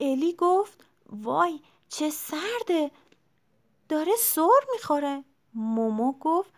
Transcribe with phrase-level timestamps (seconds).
[0.00, 2.90] الی گفت وای چه سرده!
[3.88, 5.24] داره سر می‌خوره.
[5.54, 6.50] مومو گفت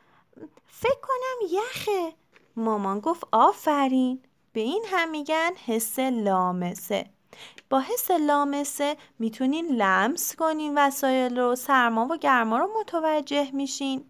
[0.66, 2.14] فکر کنم یخه.
[2.56, 4.22] مامان گفت آفرین!
[4.52, 7.10] به این هم میگن حس لامسه.
[7.70, 14.04] با حس لامسه می‌تونین لمس کنین وسایل رو سرما و گرما رو متوجه میشین.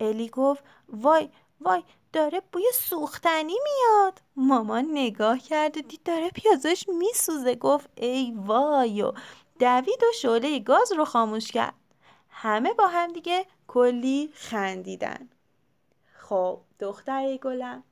[0.00, 1.28] الی گفت وای
[1.60, 1.82] وای!
[2.12, 4.20] داره بوی سوختنی میاد.
[4.36, 7.54] مامان نگاه کرده دید داره پیازش میسوزه.
[7.54, 9.12] گفت ای وای و
[9.58, 11.74] دوید و شعله گاز رو خاموش کرد.
[12.28, 15.28] همه با هم دیگه کلی خندیدن.
[16.18, 17.84] خب دختر گلم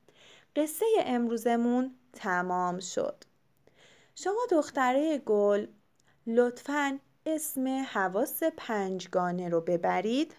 [0.55, 3.23] قصه امروزمون تمام شد.
[4.15, 5.67] شما دختره گل
[6.27, 10.35] لطفا اسم حواس پنجگانه رو ببرید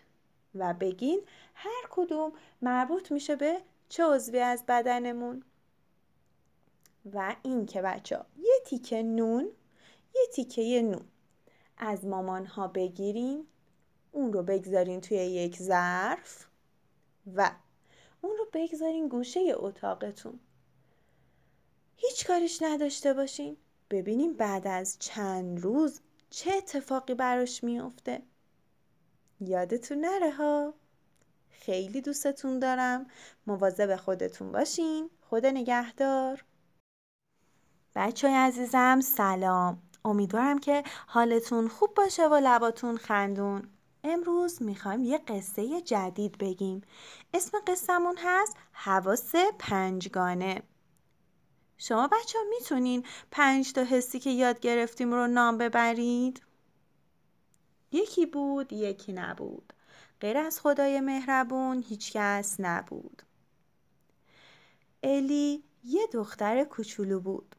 [0.55, 1.21] و بگین
[1.55, 5.43] هر کدوم مربوط میشه به چه عضوی از بدنمون.
[7.13, 9.49] و این که بچه یه تیکه نون
[10.15, 11.05] یه تیکه نون
[11.79, 13.47] از مامان ها بگیرین
[14.13, 16.47] اون رو بگذارین توی یک ظرف
[17.35, 17.51] و
[18.21, 20.41] اون رو بگذارین گوشه اتاقتون.
[21.97, 23.57] هیچ کارش نداشته باشین.
[23.91, 28.23] ببینیم بعد از چند روز چه اتفاقی براش میافته.
[29.41, 30.75] یادتون نره ها؟
[31.61, 33.07] خیلی دوستتون دارم.
[33.47, 35.11] مواظب خودتون باشین.
[35.31, 36.45] خدا نگهدار.
[37.95, 39.83] بچه های عزیزم سلام.
[40.05, 43.69] امیدوارم که حالتون خوب باشه و لباتون خندون.
[44.05, 46.81] امروز می‌خوایم یه قصه جدید بگیم.
[47.35, 50.63] اسم قصهمون هست حواس پنجگانه.
[51.79, 56.43] شما بچه ها می‌تونین پنج تا حسی که یاد گرفتیم رو نام ببرید؟
[57.93, 59.73] یکی بود یکی نبود.
[60.21, 63.23] غیر از خدای مهربون هیچکس نبود.
[65.03, 67.57] الی یه دختر کوچولو بود.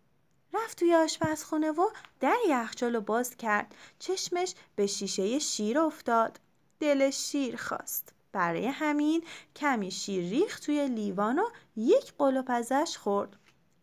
[0.54, 3.76] رفت توی آشپزخونه و در یخچال رو باز کرد.
[4.00, 6.40] چشمش به شیشه شیر افتاد.
[6.80, 8.14] دلش شیر خواست.
[8.32, 9.24] برای همین
[9.56, 13.38] کمی شیر ریخت توی لیوان و یک قلوپ ازش خورد.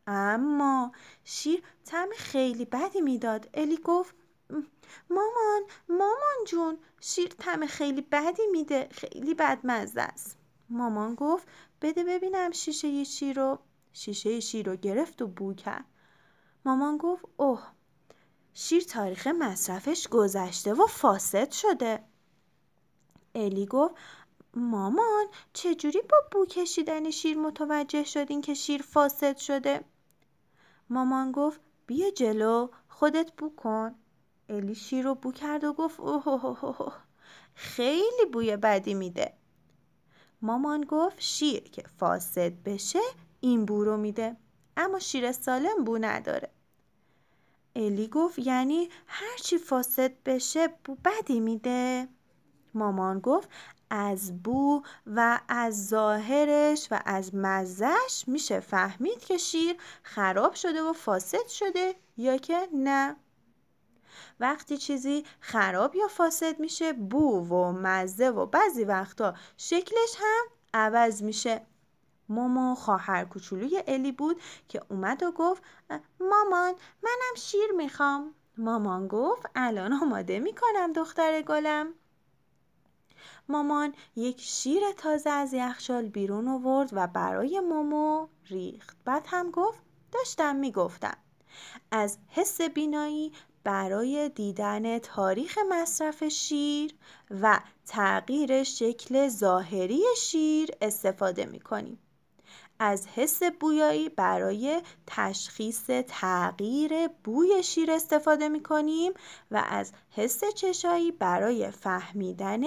[0.07, 0.93] اما
[1.25, 3.49] شیر طعم خیلی بدی می‌داد.
[3.55, 4.15] الی گفت
[5.11, 5.63] مامان
[6.45, 10.37] جون شیر طعم خیلی بدی میده خیلی بدمزه است.
[10.69, 11.49] مامان گفت
[11.83, 13.59] بده ببینم شیشه شیر رو.
[13.93, 15.85] شیشه شیر رو گرفت و بو کرد.
[16.65, 17.63] مامان گفت اوه
[18.55, 22.05] شیر تاریخ مصرفش گذشته و فاسد شده.
[23.35, 23.95] الی گفت
[24.55, 29.85] مامان چجوری با بو کشیدن شیر متوجه شدین که شیر فاسد شده؟
[30.91, 33.95] مامان گفت بیا جلو خودت بو کن.
[34.49, 36.93] الی شیر رو بو کرد و گفت اوه
[37.55, 39.33] خیلی بوی بدی میده.
[40.43, 43.01] مامان گفت شیر که فاسد بشه
[43.41, 44.37] این بو رو میده
[44.77, 46.51] اما شیر سالم بو نداره.
[47.77, 52.09] الی گفت یعنی هرچی فاسد بشه بو بدی میده.
[52.75, 53.49] مامان گفت
[53.91, 60.93] از بو و از ظاهرش و از مزش میشه فهمید که شیر خراب شده و
[60.93, 63.17] فاسد شده یا که نه.
[64.41, 70.45] وقتی چیزی خراب یا فاسد میشه بو و مزه و بعضی وقتا شکلش هم
[70.75, 71.67] عوض میشه.
[72.29, 75.63] ماما خواهر کوچولوی الی بود که اومد و گفت
[76.21, 78.35] مامان منم شیر می‌خوام.
[78.59, 81.95] مامان گفت الان آماده می‌کنم دختر گلم.
[83.49, 88.97] مامان یک شیر تازه از یخچال بیرون آورد و برای مومو ریخت.
[89.05, 89.79] بعد هم گفت
[90.13, 91.17] داشتم می‌گفتم.
[91.91, 93.33] از حس بینایی
[93.65, 96.95] برای دیدن تاریخ مصرف شیر
[97.31, 101.99] و تغییر شکل ظاهری شیر استفاده می کنیم.
[102.79, 109.13] از حس بویایی برای تشخیص تغییر بوی شیر استفاده می کنیم
[109.51, 112.63] و از حس چشایی برای فهمیدن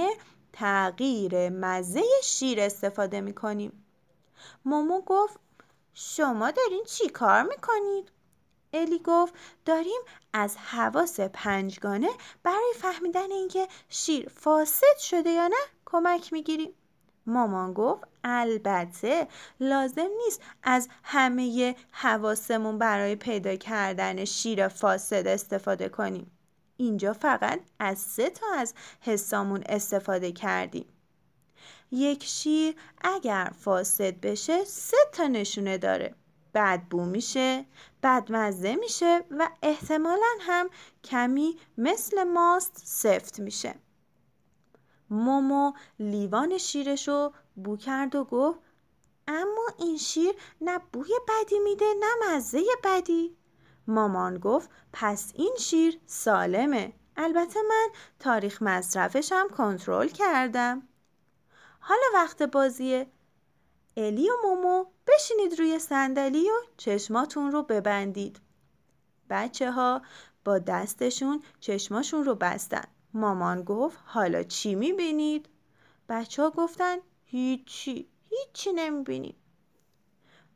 [0.53, 3.85] تغییر مزه شیر استفاده می کنیم.
[4.65, 5.39] مومو گفت
[5.93, 8.16] شما دارین چی کار می کنید؟
[8.73, 9.33] الی گفت
[9.65, 10.01] داریم
[10.33, 12.09] از حواس پنجگانه
[12.43, 15.55] برای فهمیدن اینکه شیر فاسد شده یا نه
[15.85, 16.73] کمک می‌گیریم.
[17.25, 19.27] مامان گفت البته
[19.59, 26.31] لازم نیست از همه حواسمون برای پیدا کردن شیر فاسد استفاده کنیم.
[26.77, 30.85] اینجا فقط از سه تا از حسامون استفاده کردیم.
[31.91, 36.15] یک شیر اگر فاسد بشه سه تا نشونه داره.
[36.53, 37.65] بدبو میشه
[38.03, 40.69] بدمزه میشه و احتمالا هم
[41.03, 43.75] کمی مثل ماست سفت میشه.
[45.09, 48.59] مومو لیوان شیرش رو بو کرد و گفت
[49.27, 53.37] اما این شیر نه بوی بدی میده نه مزه بدی.
[53.87, 56.93] مامان گفت پس این شیر سالمه.
[57.17, 57.87] البته من
[58.19, 60.87] تاریخ مصرفشم کنترل کردم.
[61.79, 63.07] حالا وقت بازیه.
[63.97, 68.39] الی و مومو بشینید روی صندلی و چشماتون رو ببندید.
[69.29, 70.01] بچه ها
[70.45, 72.83] با دستشون چشماشون رو بستن.
[73.13, 75.49] مامان گفت حالا چی می‌بینید؟
[76.09, 79.35] بچه ها گفتن هیچی هیچی نمی‌بینیم.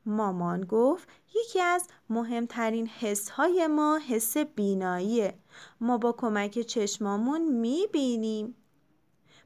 [0.05, 5.33] مامان گفت یکی از مهمترین حس های ما حس بیناییه.
[5.81, 8.55] ما با کمک چشمامون می‌بینیم.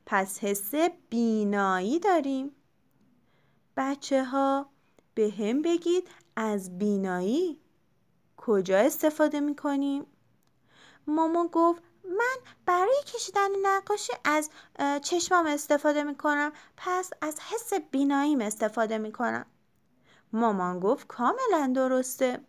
[0.05, 0.73] پس حس
[1.09, 2.51] بینایی داریم.
[3.77, 4.69] بچه ها
[5.15, 7.59] به هم بگید از بینایی
[8.37, 10.05] کجا استفاده می‌کنیم؟
[11.07, 12.35] مامان گفت من
[12.65, 14.49] برای کشیدن نقاشی از
[15.01, 19.45] چشمام استفاده می‌کنم پس از حس بیناییم استفاده می‌کنم.
[20.33, 22.39] مامان گفت کاملا درسته.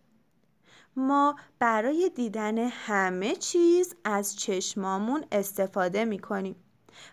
[0.95, 6.55] ما برای دیدن همه چیز از چشمامون استفاده می‌کنیم.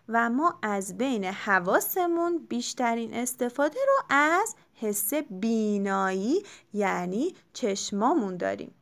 [0.09, 6.43] و ما از بین حواسمون بیشترین استفاده رو از حس بینایی
[6.73, 8.75] یعنی چشمامون داریم.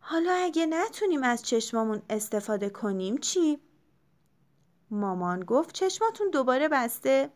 [0.00, 3.58] حالا اگه نتونیم از چشمامون استفاده کنیم چی؟
[4.90, 7.30] مامان گفت چشماتون دوباره بسته.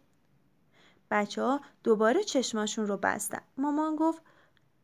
[1.10, 3.40] بچه ها دوباره چشماشون رو بستن.
[3.56, 4.22] مامان گفت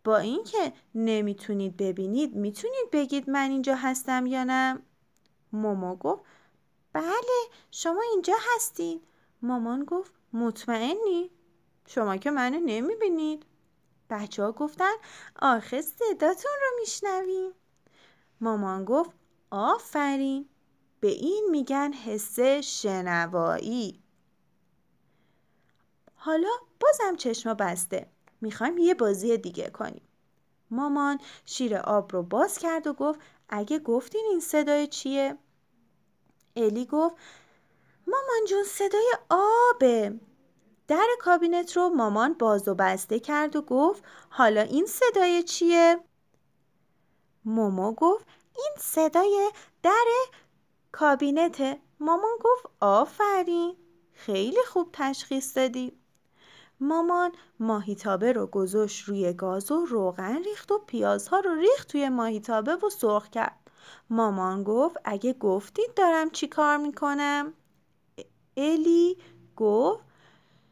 [0.04, 4.78] با اینکه نمی‌تونید ببینید می‌تونید بگید من اینجا هستم یا نه؟
[5.52, 6.22] ماما گفت
[6.94, 9.00] بله شما اینجا هستین.
[9.42, 11.30] مامان گفت مطمئنی.
[11.86, 13.46] شما که منو نمی‌بینید.
[14.10, 14.94] بچه ها گفتن
[15.42, 17.52] آخه صداتون رو میشنویم.
[18.40, 19.10] مامان گفت
[19.50, 20.48] آفرین.
[21.00, 22.40] به این میگن حس
[22.80, 24.02] شنوایی.
[26.14, 26.50] حالا
[26.80, 28.06] بازم چشما بسته.
[28.40, 30.08] می‌خوایم یه بازی دیگه کنیم.
[30.70, 35.38] مامان شیر آب رو باز کرد و گفت اگه گفتین این صدای چیه؟
[36.56, 37.16] الی گفت
[38.06, 40.20] مامان جون صدای آبه.
[40.88, 46.00] در کابینت رو مامان باز و بسته کرد و گفت حالا این صدای چیه؟
[47.44, 49.50] مومو گفت این صدای
[49.82, 50.04] در
[50.92, 51.78] کابینت.
[52.00, 53.76] مامان گفت آفرین.
[54.12, 55.98] خیلی خوب تشخیص دادی.
[56.80, 62.74] مامان ماهیتابه رو گذاشت روی گاز و روغن ریخت و پیازها رو ریخت توی ماهیتابه
[62.74, 63.63] و سرخ کرد.
[64.10, 67.52] مامان گفت اگه گفتید دارم چی کار می‌کنم؟
[68.56, 69.18] الی
[69.56, 70.04] گفت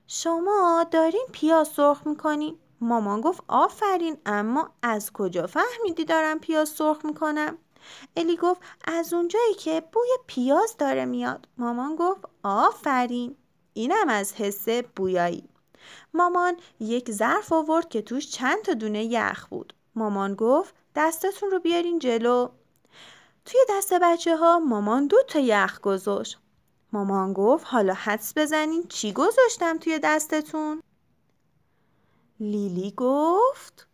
[0.06, 2.58] شما دارین پیاز سرخ می‌کنین.
[2.80, 7.58] مامان گفت آفرین اما از کجا فهمیدی دارم پیاز سرخ می‌کنم؟
[8.16, 11.48] الی گفت از اونجایی که بوی پیاز داره میاد.
[11.58, 13.36] مامان گفت آفرین
[13.72, 15.48] اینم از حس بویایی.
[16.14, 19.74] مامان یک ظرف آورد که توش چند تا دونه یخ بود.
[19.94, 22.48] مامان گفت دستتون رو بیارین جلو.
[23.44, 26.38] توی دست بچه ها مامان دو تا یخ گذاشت
[26.92, 30.82] مامان گفت حالا حدس بزنین چی گذاشتم توی دستتون؟
[32.40, 33.86] لیلی گفت